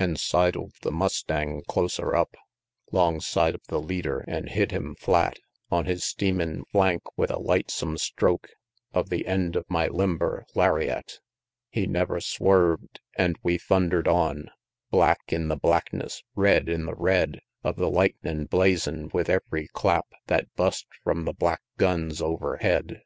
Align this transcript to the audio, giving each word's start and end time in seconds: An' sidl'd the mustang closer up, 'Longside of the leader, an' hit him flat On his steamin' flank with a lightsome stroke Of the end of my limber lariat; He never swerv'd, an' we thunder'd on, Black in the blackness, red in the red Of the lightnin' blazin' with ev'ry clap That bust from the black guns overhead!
An' 0.00 0.16
sidl'd 0.16 0.72
the 0.82 0.90
mustang 0.90 1.62
closer 1.68 2.12
up, 2.12 2.34
'Longside 2.90 3.54
of 3.54 3.60
the 3.68 3.80
leader, 3.80 4.24
an' 4.26 4.48
hit 4.48 4.72
him 4.72 4.96
flat 4.98 5.38
On 5.70 5.84
his 5.84 6.02
steamin' 6.02 6.64
flank 6.72 7.04
with 7.16 7.30
a 7.30 7.38
lightsome 7.38 7.96
stroke 7.96 8.48
Of 8.92 9.10
the 9.10 9.24
end 9.28 9.54
of 9.54 9.64
my 9.70 9.86
limber 9.86 10.44
lariat; 10.56 11.20
He 11.70 11.86
never 11.86 12.18
swerv'd, 12.20 12.98
an' 13.16 13.36
we 13.44 13.58
thunder'd 13.58 14.08
on, 14.08 14.50
Black 14.90 15.20
in 15.28 15.46
the 15.46 15.56
blackness, 15.56 16.24
red 16.34 16.68
in 16.68 16.86
the 16.86 16.96
red 16.96 17.38
Of 17.62 17.76
the 17.76 17.88
lightnin' 17.88 18.46
blazin' 18.46 19.10
with 19.14 19.30
ev'ry 19.30 19.68
clap 19.72 20.06
That 20.26 20.52
bust 20.56 20.88
from 21.04 21.26
the 21.26 21.32
black 21.32 21.60
guns 21.78 22.20
overhead! 22.20 23.02